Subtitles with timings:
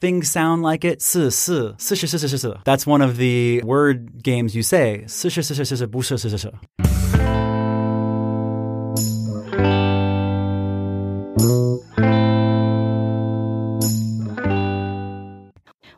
[0.00, 1.02] Things sound like it.
[2.64, 5.06] That's one of the word games you say.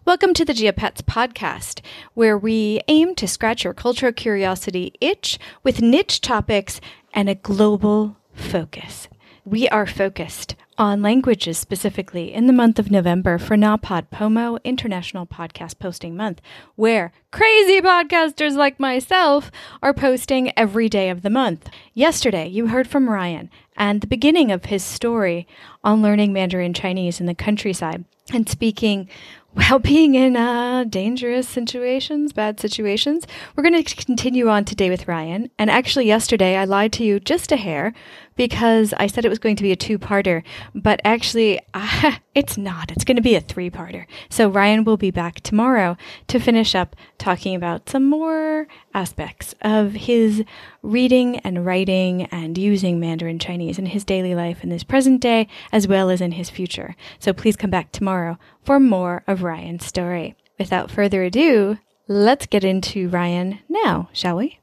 [0.06, 1.82] Welcome to the Geopets podcast,
[2.14, 6.80] where we aim to scratch your cultural curiosity itch with niche topics
[7.12, 9.08] and a global focus.
[9.44, 15.78] We are focused on languages specifically in the month of November for NaPodPoMo International Podcast
[15.78, 16.42] Posting Month,
[16.76, 19.50] where crazy podcasters like myself
[19.82, 21.70] are posting every day of the month.
[21.94, 25.46] Yesterday, you heard from Ryan and the beginning of his story
[25.82, 29.08] on learning Mandarin Chinese in the countryside and speaking
[29.52, 33.26] while being in uh, dangerous situations, bad situations.
[33.56, 35.50] We're going to continue on today with Ryan.
[35.58, 37.92] And actually, yesterday I lied to you just a hair
[38.40, 40.42] because I said it was going to be a two parter,
[40.74, 42.90] but actually, uh, it's not.
[42.90, 44.06] It's going to be a three parter.
[44.30, 45.98] So Ryan will be back tomorrow
[46.28, 50.42] to finish up talking about some more aspects of his
[50.80, 55.46] reading and writing and using Mandarin Chinese in his daily life in this present day
[55.70, 56.96] as well as in his future.
[57.18, 60.34] So please come back tomorrow for more of Ryan's story.
[60.58, 61.76] Without further ado,
[62.08, 64.59] let's get into Ryan now, shall we?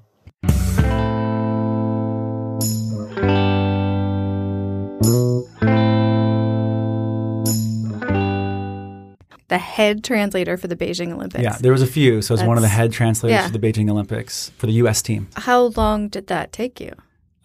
[9.49, 11.43] The head translator for the Beijing Olympics.
[11.43, 12.21] Yeah, there was a few.
[12.21, 13.47] So I was one of the head translators yeah.
[13.47, 15.01] for the Beijing Olympics for the U.S.
[15.01, 15.29] team.
[15.35, 16.93] How long did that take you?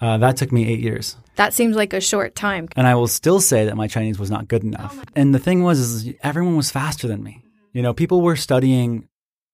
[0.00, 1.17] Uh, that took me eight years.
[1.36, 2.69] That seems like a short time.
[2.75, 4.98] And I will still say that my Chinese was not good enough.
[5.14, 7.45] And the thing was, is everyone was faster than me.
[7.73, 9.08] You know, people were studying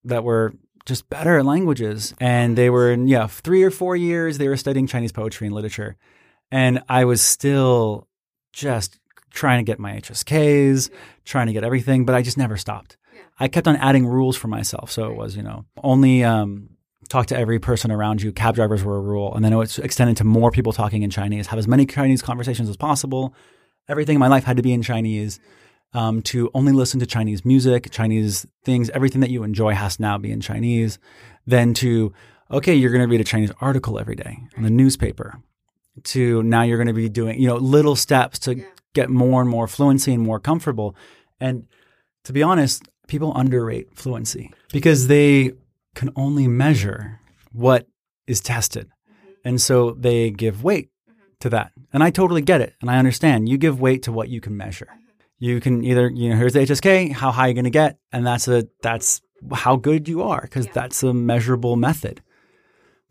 [0.05, 0.55] that were
[0.87, 2.15] just better at languages.
[2.19, 5.55] And they were, in, yeah, three or four years, they were studying Chinese poetry and
[5.55, 5.97] literature.
[6.51, 8.09] And I was still
[8.53, 8.99] just
[9.31, 10.91] trying to get my HSKs,
[11.25, 12.97] trying to get everything, but I just never stopped.
[13.41, 14.91] I kept on adding rules for myself.
[14.91, 16.71] So it was, you know, only um,
[17.09, 18.33] talk to every person around you.
[18.33, 19.35] Cab drivers were a rule.
[19.35, 22.23] And then it was extended to more people talking in Chinese, have as many Chinese
[22.23, 23.35] conversations as possible.
[23.89, 25.41] Everything in my life had to be in Chinese.
[25.95, 30.03] Um, to only listen to Chinese music, Chinese things, everything that you enjoy has to
[30.03, 30.99] now be in Chinese.
[31.47, 32.13] Then to,
[32.51, 35.41] okay, you're going to read a Chinese article every day in the newspaper.
[36.05, 38.63] To now you're going to be doing, you know, little steps to
[39.01, 40.97] get more and more fluency and more comfortable.
[41.41, 41.67] And
[42.25, 45.53] to be honest, people underrate fluency because they
[45.95, 47.21] can only measure
[47.53, 47.87] what
[48.27, 48.87] is tested.
[48.87, 49.49] Mm-hmm.
[49.49, 51.23] And so they give weight mm-hmm.
[51.41, 51.73] to that.
[51.93, 52.75] And I totally get it.
[52.81, 53.49] And I understand.
[53.49, 54.89] You give weight to what you can measure.
[54.91, 55.45] Mm-hmm.
[55.45, 57.99] You can either, you know, here's the HSK, how high you're going to get.
[58.13, 59.23] And that's a, that's
[59.53, 62.23] how good you are because that's a measurable method.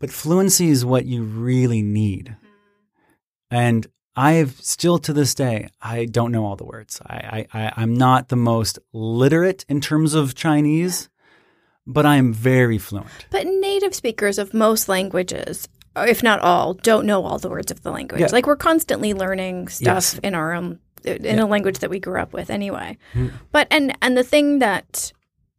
[0.00, 2.36] But fluency is what you really need.
[3.50, 3.86] And
[4.16, 7.00] I've still to this day, I don't know all the words.
[7.06, 11.08] I, I, I I'm not the most literate in terms of Chinese,
[11.86, 13.08] but I'm very fluent.
[13.30, 17.82] But native speakers of most languages, if not all, don't know all the words of
[17.82, 18.20] the language.
[18.20, 18.28] Yeah.
[18.32, 20.18] Like we're constantly learning stuff Yes.
[20.22, 22.98] in our own in a language that we grew up with anyway.
[23.14, 23.30] Mm.
[23.52, 25.12] But and and the thing that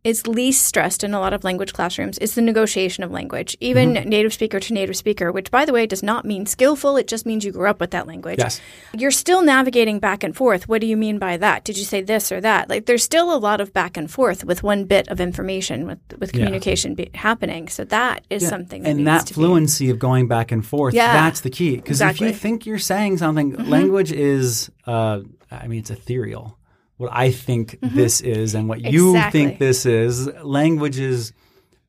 [0.09, 3.93] is least stressed in a lot of language classrooms is the negotiation of language, even
[3.93, 4.09] Mm-hmm.
[4.09, 7.25] native speaker to native speaker, which by the way does not mean skillful, it just
[7.25, 8.39] means you grew up with that language.
[8.39, 8.59] Yes.
[8.97, 10.67] You're still navigating back and forth.
[10.69, 11.63] What do you mean by that?
[11.63, 12.69] Did you say this or that?
[12.69, 15.99] Like there's still a lot of back and forth with one bit of information with
[16.19, 16.39] with Yeah.
[16.45, 17.67] communication be, happening.
[17.69, 18.49] So that is Yeah.
[18.49, 21.13] something that and needs that to be- fluency of going back and forth Yeah.
[21.13, 25.19] that's the key because if you think you're saying something language is uh,
[25.51, 26.57] i mean it's ethereal
[26.99, 29.15] what i think this is and what you Mm-hmm.
[29.17, 29.39] Exactly.
[29.45, 31.33] think this is language is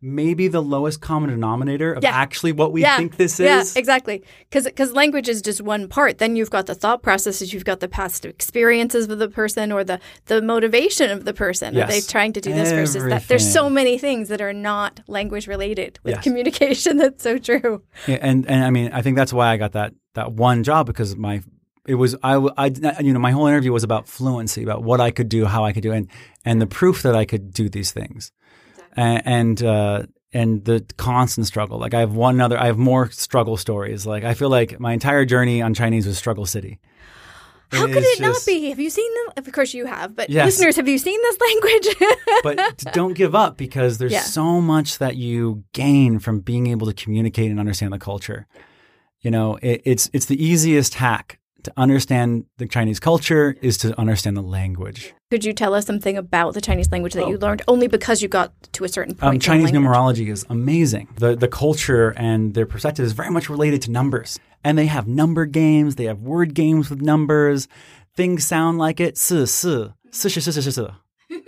[0.02, 2.12] maybe the lowest common denominator of Yeah.
[2.24, 4.22] actually what we yeah, think this yeah, is Yeah, exactly.
[4.50, 6.16] Because language is just one part.
[6.16, 9.84] Then you've got the thought processes, you've got the past experiences of the person, or
[9.84, 10.00] the
[10.32, 11.76] the motivation of the person.
[11.76, 13.28] Are they trying to do this versus that?
[13.28, 16.24] There's so many things that are not language related with Yes.
[16.24, 16.96] communication.
[17.02, 17.82] That's so true.
[18.06, 20.86] Yeah, and and I mean, I think that's why I got that that one job
[20.86, 21.42] because my
[21.90, 22.36] it was I.
[23.00, 25.72] you know my whole interview was about fluency, about what I could do, how I
[25.72, 26.08] could do, and
[26.44, 28.32] and the proof that I could do these things,
[28.96, 31.78] and and, uh, and the constant struggle.
[31.78, 34.06] Like I have one other, I have more struggle stories.
[34.06, 36.78] Like I feel like my entire journey on Chinese was struggle city.
[37.72, 38.68] How could it not be?
[38.70, 39.44] Have you seen them?
[39.46, 40.46] Of course you have, but Yes.
[40.46, 41.88] listeners, have you seen this language?
[42.42, 44.22] but don't give up because there's Yeah.
[44.22, 48.46] so much that you gain from being able to communicate and understand the culture.
[49.20, 53.98] You know, it, it's it's the easiest hack to understand the Chinese culture is to
[53.98, 55.14] understand the language.
[55.30, 57.28] Could you tell us something about the Chinese language that oh.
[57.30, 59.34] you learned only because you got to a certain um, point?
[59.34, 61.08] Um, Chinese numerology is amazing.
[61.16, 64.38] The, the culture and their perspective is very much related to numbers.
[64.64, 67.68] And they have number games, they have word games with numbers.
[68.16, 69.16] Things sound like it.
[69.16, 69.46] Si.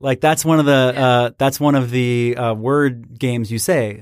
[0.00, 4.00] Like that's one of the uh, that's one of the uh, word games you say.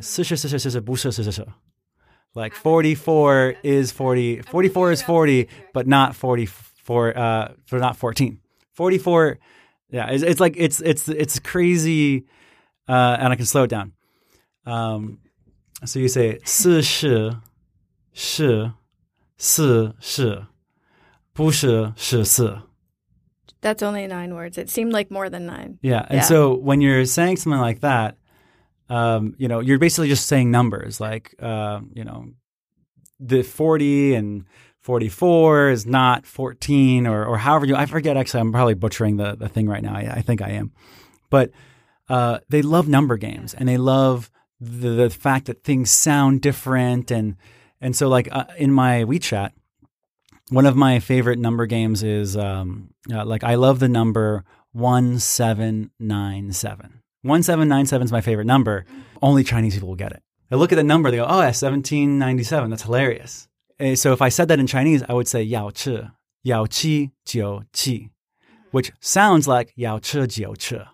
[2.35, 8.39] Like 44 is 40, 44 is 40, but not 44, uh, for not 14.
[8.73, 9.37] 44,
[9.89, 12.25] yeah, it's, it's like, it's, it's, it's crazy,
[12.87, 13.91] uh, and I can slow it down.
[14.65, 15.19] Um,
[15.83, 17.35] so you say 四是
[18.13, 18.71] 是
[19.37, 20.45] 四是
[21.33, 22.59] 不是是四
[23.61, 24.57] That's only nine words.
[24.57, 25.77] It seemed like more than nine.
[25.81, 26.05] Yeah.
[26.09, 26.23] And Yeah.
[26.23, 28.15] so when you're saying something like that,
[28.88, 32.28] um, you know, you're basically just saying numbers like, uh, you know,
[33.18, 34.44] the 40 and
[34.80, 39.34] 44 is not 14 or, or however you, I forget actually, I'm probably butchering the,
[39.34, 39.96] the thing right now.
[39.96, 40.72] I, I think I am.
[41.30, 41.50] But
[42.08, 44.30] uh, they love number games and they love
[44.60, 47.10] the, the fact that things sound different.
[47.10, 47.36] And,
[47.80, 49.50] and so like uh, in my WeChat,
[50.50, 57.02] one of my favorite number games is um, uh, like I love the number 1797.
[57.26, 58.84] 1797 is my favorite number.
[59.20, 60.22] Only Chinese people will get it.
[60.50, 62.70] They look at the number, they go, oh, yeah, 1797.
[62.70, 63.48] That's hilarious.
[63.78, 66.08] And so if I said that in Chinese, I would say yao chi,
[66.42, 68.10] yao chi jiu chi,"
[68.70, 70.86] which sounds like yao chi jiu chi,"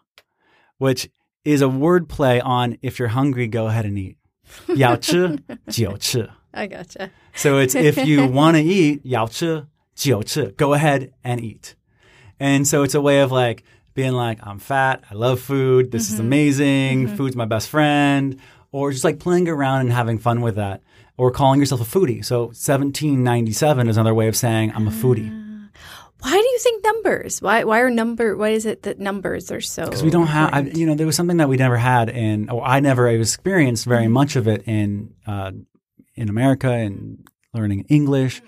[0.79, 1.09] which
[1.45, 4.17] is a wordplay on if you're hungry, go ahead and eat.
[4.69, 5.39] Yao chi
[5.69, 7.11] jiu chi." I gotcha.
[7.35, 9.63] So it's if you want to eat, yao chi
[9.95, 11.77] jiu chi," go ahead and eat.
[12.41, 13.63] And so it's a way of like,
[13.95, 16.27] being like, I'm fat, I love food, this is mm-hmm.
[16.27, 17.17] amazing, mm-hmm.
[17.17, 18.39] food's my best friend,
[18.71, 20.83] or just like playing around and having fun with that,
[21.17, 22.25] or calling yourself a foodie.
[22.25, 25.31] So 1797 is another way of saying I'm a foodie.
[25.31, 25.43] Ah.
[26.23, 27.43] Why do you think numbers?
[27.43, 30.55] Why why are number why is it that numbers are so Because we don't have,
[30.55, 33.87] I, you know, there was something that we never had in, or I never experienced
[33.87, 34.13] very mm-hmm.
[34.13, 35.51] much of it in, uh,
[36.15, 38.41] in America and learning English.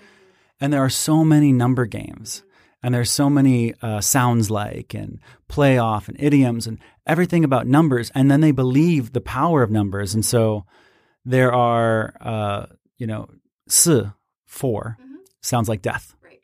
[0.61, 2.45] And there are so many number games,
[2.85, 6.77] and there's so many uh, sounds like and playoff and idioms and
[7.07, 8.11] everything about numbers.
[8.13, 10.13] And then they believe the power of numbers.
[10.13, 10.67] And so
[11.25, 12.67] there are, uh,
[12.99, 13.27] you know,
[13.67, 14.13] 四
[14.47, 14.97] ,4
[15.41, 16.13] sounds like death.
[16.23, 16.41] Right.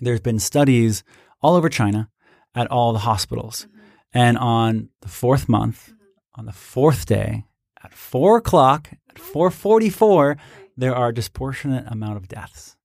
[0.00, 1.02] There's been studies
[1.40, 2.10] all over China
[2.54, 3.66] at all the hospitals.
[4.12, 5.94] And on the fourth month,
[6.34, 7.46] on the fourth day,
[7.82, 10.36] at four o'clock, at 444,
[10.76, 12.76] there are disproportionate amount of deaths.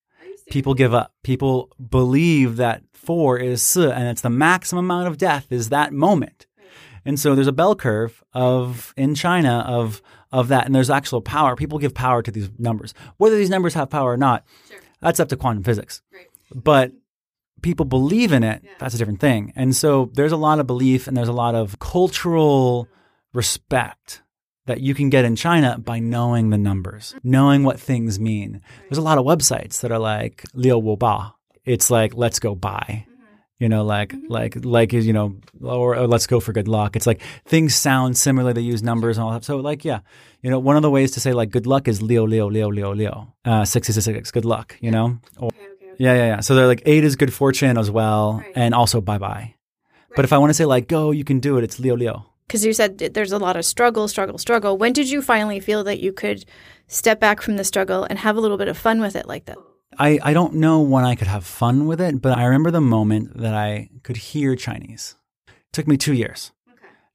[0.49, 1.13] People give up.
[1.23, 5.93] People believe that four is 四, and it's the maximum amount of death is that
[5.93, 6.47] moment.
[7.05, 10.01] And so there's a bell curve of in China of
[10.31, 11.55] of that, and there's actual power.
[11.55, 12.93] People give power to these numbers.
[13.17, 14.43] Whether these numbers have power or not,
[14.99, 16.01] that's up to quantum physics.
[16.53, 16.91] But
[17.61, 19.53] people believe in it, that's a different thing.
[19.55, 22.87] And so there's a lot of belief and there's a lot of cultural
[23.33, 24.21] respect
[24.65, 28.61] that you can get in China by knowing the numbers, knowing what things mean.
[28.89, 31.33] There's a lot of websites that are like Liu Wu Ba.
[31.65, 33.05] It's like let's go buy.
[33.59, 36.95] You know, like like like you know, or, or let's go for good luck.
[36.95, 38.51] It's like things sound similar.
[38.51, 39.45] They use numbers and all that.
[39.45, 39.99] So like, yeah,
[40.41, 42.69] you know, one of the ways to say like good luck is Leo Leo Leo
[42.69, 43.33] Leo Leo.
[43.45, 44.31] Uh, six six six six.
[44.31, 44.75] Good luck.
[44.81, 45.19] You know.
[45.37, 45.49] Or,
[45.97, 46.39] yeah, yeah, yeah.
[46.41, 49.55] So they're like eight is good fortune as well, and also bye bye.
[50.15, 51.63] But if I want to say like go, you can do it.
[51.63, 52.32] It's Leo Leo.
[52.47, 54.77] Because you said there's a lot of struggle, struggle, struggle.
[54.77, 56.45] When did you finally feel that you could
[56.87, 59.45] step back from the struggle and have a little bit of fun with it like
[59.45, 59.57] that?
[59.97, 62.81] I, I don't know when I could have fun with it, but I remember the
[62.81, 65.15] moment that I could hear Chinese.
[65.47, 66.51] It took me two years.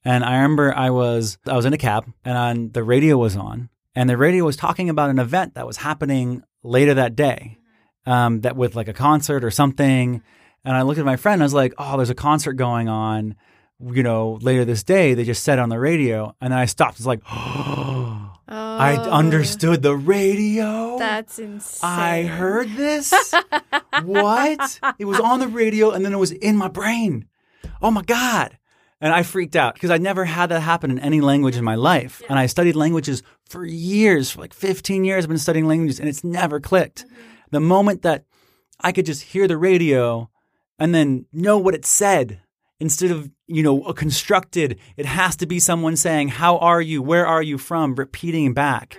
[0.05, 3.37] And I remember I was I was in a cab and on the radio was
[3.37, 7.59] on and the radio was talking about an event that was happening later that day.
[8.07, 10.23] Um, that with like a concert or something.
[10.65, 12.89] And I looked at my friend and I was like, Oh, there's a concert going
[12.89, 13.35] on,
[13.81, 15.15] you know, later this day.
[15.15, 16.35] They just said on the radio.
[16.41, 16.99] And then I stopped.
[16.99, 19.11] It's like, I oh.
[19.11, 20.99] understood the radio.
[20.99, 21.91] That's insane.
[21.91, 23.13] I heard this.
[24.03, 24.81] what?
[24.99, 27.27] It was on the radio and then it was in my brain.
[27.83, 28.59] Oh my God.
[29.01, 31.77] And I freaked out because I never had that happen in any language in my
[31.77, 32.21] life.
[32.29, 36.09] And I studied languages for years, for like 15 years, I've been studying languages and
[36.09, 37.05] it's never clicked.
[37.05, 37.15] Mm-hmm.
[37.51, 38.25] The moment that
[38.81, 40.31] I could just hear the radio
[40.81, 42.41] and then know what it said
[42.81, 47.03] instead of, you know, a constructed, it has to be someone saying, How are you?
[47.03, 47.95] Where are you from?
[47.95, 48.99] repeating back.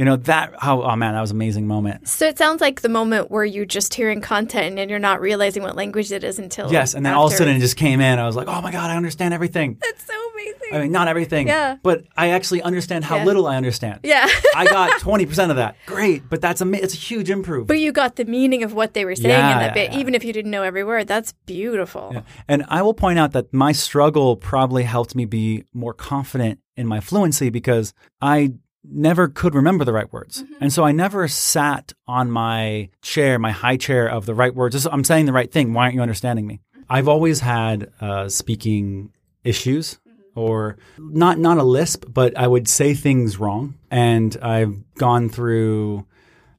[0.00, 2.08] You know, that, how, oh man, that was an amazing moment.
[2.08, 5.62] So it sounds like the moment where you're just hearing content and you're not realizing
[5.62, 8.00] what language it is until Yes, and then all of a sudden it just came
[8.00, 8.18] in.
[8.18, 10.68] I was like, "Oh my god, I understand everything." That's so amazing.
[10.72, 11.76] I mean, not everything, Yeah.
[11.82, 13.24] but I actually understand how Yeah.
[13.26, 14.00] little I understand.
[14.02, 14.26] yeah.
[14.56, 15.76] I got twenty percent of that.
[15.84, 17.66] Great, but that's a it's a huge improve.
[17.66, 19.98] but you got the meaning of what they were saying Yeah, in that yeah, bit,
[19.98, 21.08] even if you didn't know every word.
[21.08, 22.24] That's beautiful.
[22.48, 26.86] And I will point out that my struggle probably helped me be more confident in
[26.86, 27.92] my fluency because
[28.22, 30.42] I never could remember the right words.
[30.42, 30.54] Mm-hmm.
[30.60, 34.86] And so I never sat on my chair, my high chair of the right words.
[34.86, 35.72] I'm saying the right thing.
[35.72, 36.60] Why aren't you understanding me?
[36.88, 39.12] I've always had uh, speaking
[39.44, 39.98] issues
[40.34, 43.74] or not not a lisp, but I would say things wrong.
[43.90, 46.06] And I've gone through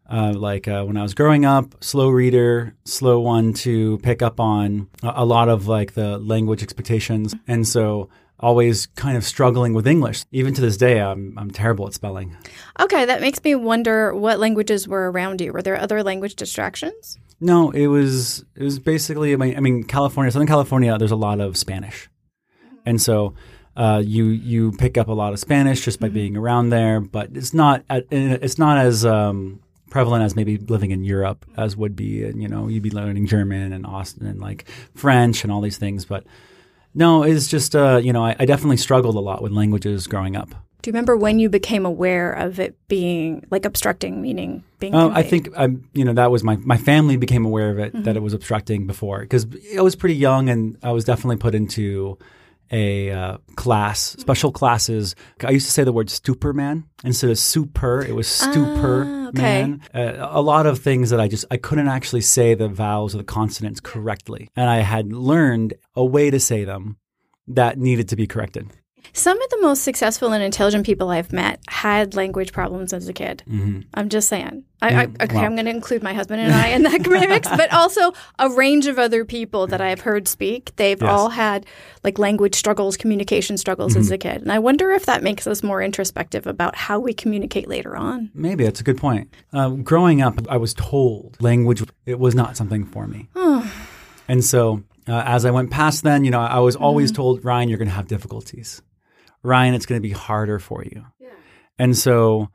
[0.09, 4.39] uh, like uh, when I was growing up, slow reader, slow one to pick up
[4.39, 8.09] on a, a lot of like the language expectations, and so
[8.41, 10.25] always kind of struggling with English.
[10.31, 12.35] Even to this day, I'm I'm terrible at spelling.
[12.79, 15.53] Okay, that makes me wonder what languages were around you.
[15.53, 17.17] Were there other language distractions?
[17.39, 19.33] No, it was it was basically.
[19.33, 20.97] I mean, I mean California, Southern California.
[20.97, 22.09] There's a lot of Spanish,
[22.85, 23.33] and so
[23.75, 26.99] uh, you you pick up a lot of Spanish just by being around there.
[26.99, 31.95] But it's not it's not as um, prevalent as maybe living in Europe as would
[31.95, 32.23] be.
[32.23, 35.77] And you know, you'd be learning German and Austin and like French and all these
[35.77, 36.05] things.
[36.05, 36.25] But
[36.93, 40.35] no, it's just uh, you know, I, I definitely struggled a lot with languages growing
[40.35, 40.49] up.
[40.81, 44.95] Do you remember when you became aware of it being like obstructing, meaning being?
[44.95, 47.93] Oh, I think um, you know that was my my family became aware of it
[47.93, 48.03] Mm-hmm.
[48.03, 49.45] that it was obstructing before because
[49.77, 52.17] I was pretty young and I was definitely put into
[52.71, 55.15] a uh, class, special classes.
[55.43, 58.01] I used to say the word stupor man instead of super.
[58.01, 59.75] It was stupor Ah, okay.
[59.93, 63.19] Uh, a lot of things that I just I couldn't actually say the vowels or
[63.19, 66.97] the consonants correctly, and I had learned a way to say them
[67.47, 68.69] that needed to be corrected.
[69.13, 73.13] Some of the most successful and intelligent people I've met had language problems as a
[73.13, 73.43] kid.
[73.47, 73.81] Mm-hmm.
[73.93, 74.63] I'm just saying.
[74.83, 75.43] I, I, okay, wow.
[75.43, 78.87] I'm going to include my husband and I in that mix, but also a range
[78.87, 80.75] of other people that I've heard speak.
[80.77, 81.09] They've Yes.
[81.09, 81.65] all had
[82.03, 84.41] like language struggles, communication struggles as a kid.
[84.41, 88.31] And I wonder if that makes us more introspective about how we communicate later on.
[88.33, 89.31] Maybe that's a good point.
[89.53, 93.27] Uh, growing up, I was told language it was not something for me,
[94.27, 97.69] and so uh, as I went past, then you know I was always told, Ryan,
[97.69, 98.81] you're going to have difficulties.
[99.43, 101.05] Ryan, it's going to be harder for you,
[101.77, 102.49] and so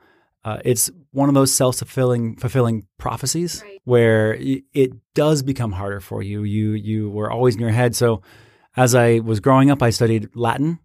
[0.47, 6.23] uh, it's one of those self fulfilling fulfilling prophecies where it does become harder for
[6.23, 6.45] you.
[6.45, 7.97] You you were always in your head.
[7.97, 8.23] So
[8.77, 10.79] as I was growing up, I studied Latin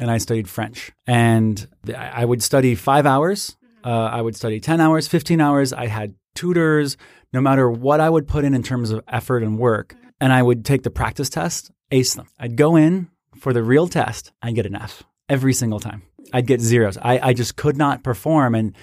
[0.00, 0.90] and I studied French.
[1.06, 3.56] And I I would study five hours.
[3.84, 5.72] Uh, I would study 10 hours, 15 hours.
[5.72, 6.96] I had tutors,
[7.32, 9.94] no matter what I would put in in terms of effort and work.
[10.20, 12.26] And I would take the practice test, ace them.
[12.40, 16.02] I'd go in for the real test, I'd get an F every single time.
[16.32, 16.96] I'd get zeros.
[16.96, 18.54] I, I just could not perform.
[18.54, 18.74] And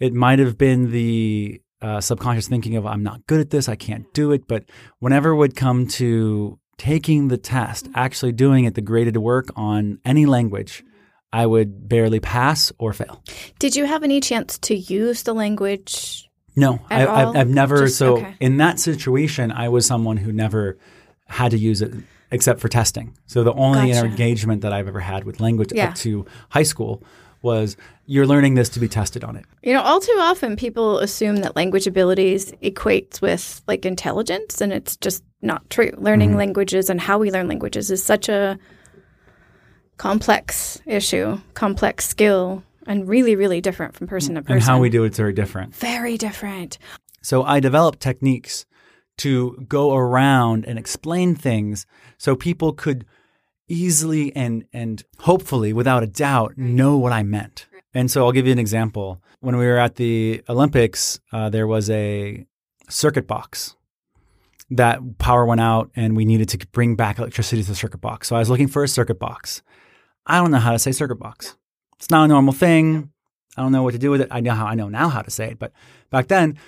[0.00, 3.76] it might have been the uh, subconscious thinking of, I'm not good at this, I
[3.76, 4.48] can't do it.
[4.48, 4.64] But
[4.98, 9.98] whenever it would come to taking the test, actually doing it, the graded work on
[10.04, 10.84] any language,
[11.32, 13.22] I would barely pass or fail.
[13.58, 16.28] Did you have any chance to use the language?
[16.56, 17.36] No, I, I've.
[17.36, 17.84] I've never.
[17.84, 18.34] Just- so okay.
[18.40, 20.78] in that situation, I was someone who never
[21.26, 21.92] had to use it
[22.30, 23.16] except for testing.
[23.26, 24.06] So the only Gotcha.
[24.06, 25.88] engagement that I've ever had with language Yeah.
[25.90, 27.02] up to high school
[27.42, 29.44] was you're learning this to be tested on it.
[29.62, 34.72] You know, all too often people assume that language abilities equates with like intelligence, and
[34.72, 35.92] it's just not true.
[35.98, 36.38] Learning Mm-hmm.
[36.38, 38.58] languages and how we learn languages is such a
[39.96, 44.54] complex issue, complex skill, and really, really different from person to person.
[44.54, 45.74] And how we do it's very different.
[45.74, 46.78] very different.
[47.22, 48.66] So I developed techniques
[49.18, 51.86] to go around and explain things
[52.18, 53.04] so people could
[53.68, 57.66] easily and and hopefully without a doubt know what I meant.
[57.94, 59.22] And so I'll give you an example.
[59.40, 62.46] When we were at the Olympics, uh, there was a
[62.88, 63.74] circuit box
[64.70, 68.28] that power went out and we needed to bring back electricity to the circuit box.
[68.28, 69.62] So I was looking for a circuit box.
[70.26, 71.56] I don't know how to say circuit box.
[71.98, 73.10] It's not a normal thing.
[73.56, 74.28] I don't know what to do with it.
[74.30, 75.72] I know how I know now how to say it, but
[76.10, 76.58] back then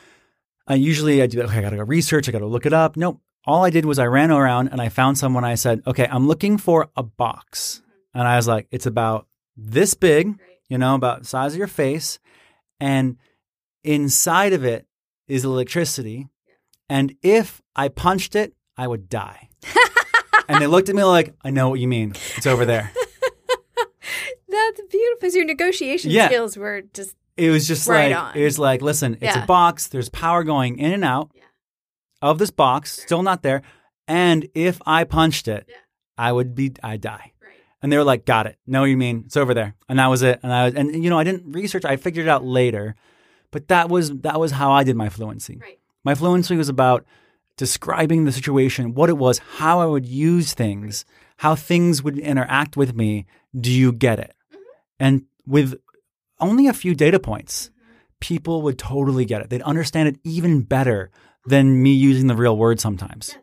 [0.68, 2.96] I usually I do okay, I gotta go research, I gotta look it up.
[2.96, 3.20] Nope.
[3.46, 5.42] All I did was I ran around and I found someone.
[5.44, 7.80] I said, okay, I'm looking for a box.
[8.12, 11.66] And I was like, it's about this big, you know, about the size of your
[11.66, 12.18] face.
[12.78, 13.16] And
[13.84, 14.86] inside of it
[15.28, 16.28] is electricity.
[16.90, 19.48] And if I punched it, I would die.
[20.48, 22.12] and they looked at me like, I know what you mean.
[22.36, 22.92] It's over there.
[24.48, 25.30] That's beautiful.
[25.30, 26.26] So your negotiation Yeah.
[26.26, 28.36] skills were just It was just Right like on.
[28.36, 29.44] it was like, listen, it's Yeah.
[29.44, 29.86] a box.
[29.86, 31.30] There's power going in and out
[32.20, 33.62] of this box, still not there.
[34.08, 35.68] And if I punched it,
[36.16, 37.32] I would be I'd die.
[37.80, 38.58] And they were like, got it.
[38.66, 39.22] Know what you mean.
[39.26, 39.76] It's over there.
[39.88, 40.40] And that was it.
[40.42, 42.96] And I was, and you know, I didn't research, I figured it out later.
[43.52, 45.58] But that was that was how I did my fluency.
[45.62, 45.78] Right.
[46.04, 47.06] My fluency was about
[47.56, 51.04] describing the situation, what it was, how I would use things,
[51.38, 53.26] how things would interact with me.
[53.58, 54.34] Do you get it?
[54.52, 54.60] Mm-hmm.
[55.00, 55.78] And with
[56.40, 57.70] only a few data points,
[58.20, 59.50] people would totally get it.
[59.50, 61.10] They'd understand it even better
[61.46, 63.36] than me using the real word sometimes.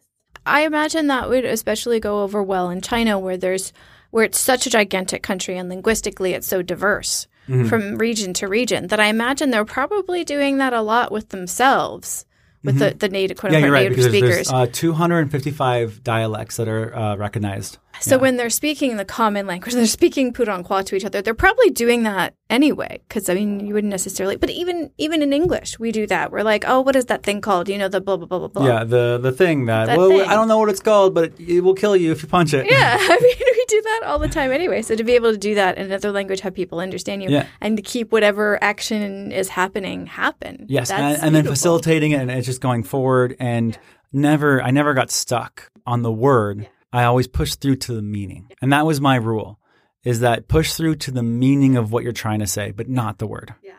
[0.46, 3.74] I imagine that would especially go over well in China where there's
[4.12, 7.28] where it's such a gigantic country and linguistically it's so diverse
[7.68, 12.26] from region to region that I imagine they're probably doing that a lot with themselves
[12.64, 13.60] with the, the native quote Mm-hmm.
[13.62, 13.84] Yeah, unquote right.
[13.92, 14.52] native Because there's, speakers.
[14.52, 17.78] uh, 255 dialects that are uh, recognized.
[18.02, 21.22] So when they're speaking the common language, they're speaking Putonghua to each other.
[21.22, 23.02] They're probably doing that anyway.
[23.08, 24.36] Because I mean, you wouldn't necessarily.
[24.36, 26.32] But even even in English, we do that.
[26.32, 27.70] We're like, oh, what is that thing called?
[27.70, 28.66] You know, the blah blah blah blah blah.
[28.68, 30.22] Yeah, the the thing that, That well, thing.
[30.22, 32.54] I don't know what it's called, but it, it will kill you if you punch
[32.54, 32.70] it.
[32.70, 34.82] Yeah, I mean, we do that all the time anyway.
[34.82, 37.48] So to be able to do that in another language, have people understand you, Yeah.
[37.62, 40.66] and to keep whatever action is happening happen.
[40.70, 41.54] Yes, and, That's and then beautiful.
[41.56, 43.78] facilitating it and it's just going forward and
[44.14, 46.68] never I never got stuck on the word.
[46.96, 48.48] I always push through to the meaning.
[48.62, 49.60] And that was my rule
[50.06, 53.18] is that push through to the meaning of what you're trying to say, but not
[53.18, 53.54] the word.
[53.64, 53.74] Yeah.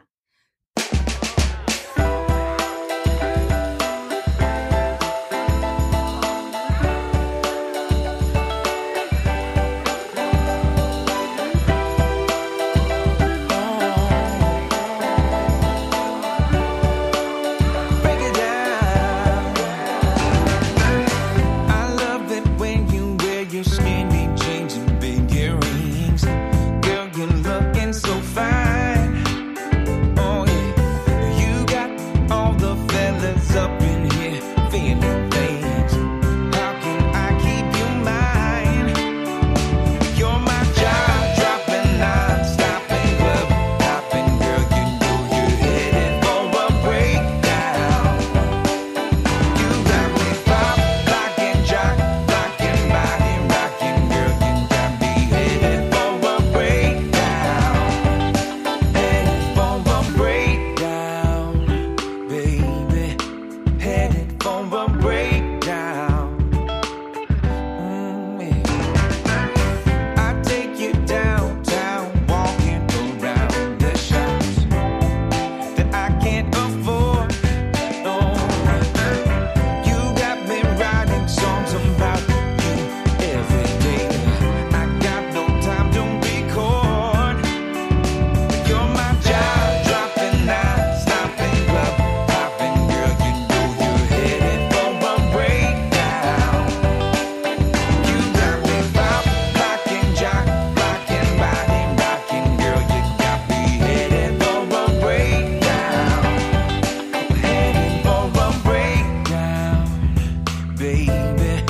[111.05, 111.63] Baby.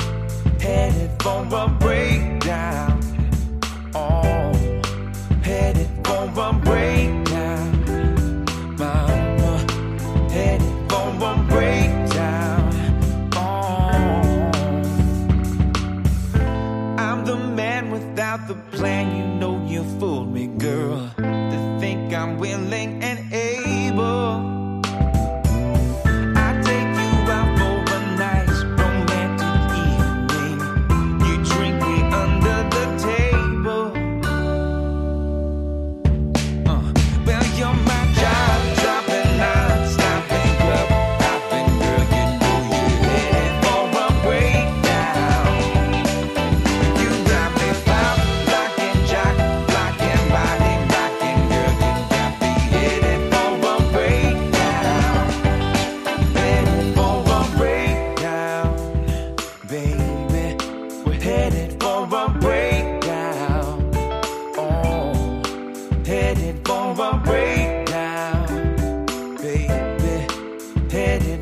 [0.59, 1.96] Headed for a breakdown.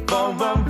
[0.08, 0.64] bom, bom,